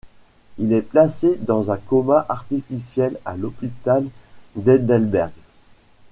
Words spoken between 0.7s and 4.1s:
est placé dans un coma artificiel à l'hôpital